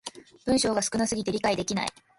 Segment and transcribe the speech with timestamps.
[0.47, 1.89] 文章が少な過ぎて理解できない